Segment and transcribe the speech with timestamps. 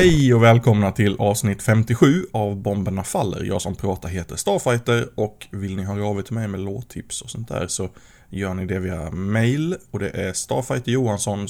[0.00, 3.44] Hej och välkomna till avsnitt 57 av Bomberna Faller.
[3.44, 7.22] Jag som pratar heter Starfighter och vill ni höra av er till mig med låttips
[7.22, 7.88] och sånt där så
[8.30, 11.48] gör ni det via mail och det är starfighterjohansson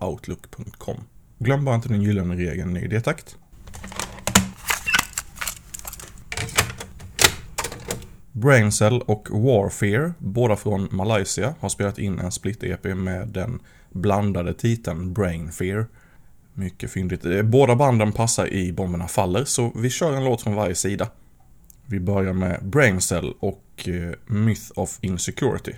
[0.00, 0.96] outlook.com.
[1.38, 3.36] Glöm bara inte den gyllene regeln ny detakt.
[8.32, 15.14] Braincell och Warfare, båda från Malaysia, har spelat in en split-EP med den blandade titeln
[15.14, 15.86] Brainfear.
[16.58, 17.24] Mycket fyndigt.
[17.24, 21.08] Eh, båda banden passar i Bomberna Faller, så vi kör en låt från varje sida.
[21.86, 25.72] Vi börjar med Braincell och eh, Myth of Insecurity.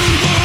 [0.00, 0.39] Boom, boom.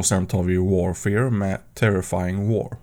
[0.00, 2.76] Och sen tar vi Warfare med Terrifying War.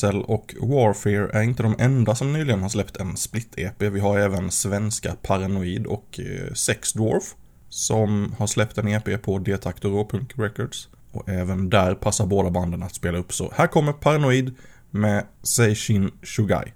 [0.00, 3.82] Cancel och Warfare är inte de enda som nyligen har släppt en split-EP.
[3.82, 7.24] Vi har även svenska Paranoid och eh, Sex Dwarf
[7.68, 10.88] som har släppt en EP på Detakt och Råpunk Records.
[11.12, 14.54] Och även där passar båda banden att spela upp så här kommer Paranoid
[14.90, 16.72] med Seishin Shugai.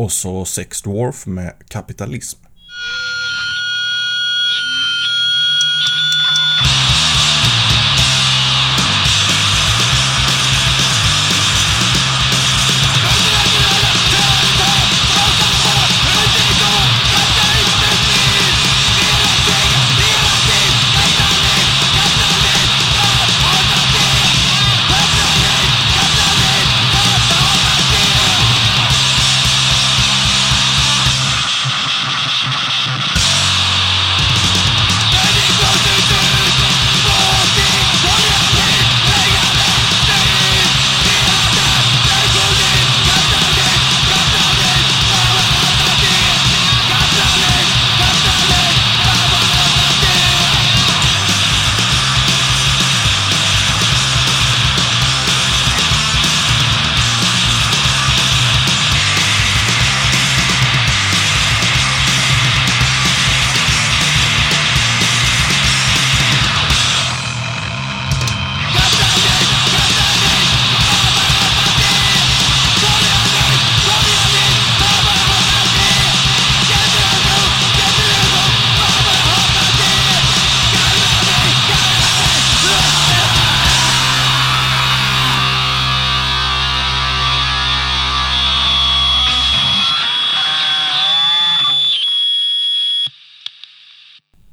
[0.00, 2.49] Och så Sex Dwarf med Kapitalism.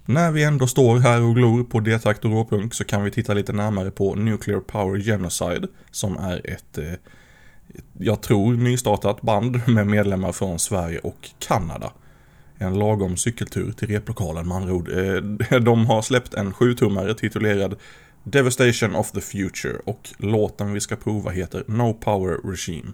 [0.09, 3.33] När vi ändå står här och glor på D-takt och råpunk så kan vi titta
[3.33, 6.93] lite närmare på Nuclear Power Genocide som är ett, eh,
[7.99, 11.91] jag tror, nystartat band med medlemmar från Sverige och Kanada.
[12.57, 14.89] En lagom cykeltur till replokalen med andra ord.
[14.89, 17.75] Eh, de har släppt en sjutummare titulerad
[18.23, 22.93] Devastation of the Future och låten vi ska prova heter No Power Regime.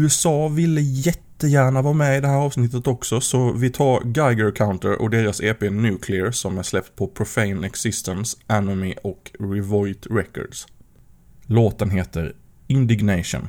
[0.00, 5.02] USA ville jättegärna vara med i det här avsnittet också, så vi tar Geiger Counter
[5.02, 10.66] och deras EP Nuclear som är släppt på Profane Existence, Anomy och Revoit Records.
[11.46, 12.32] Låten heter
[12.66, 13.48] Indignation.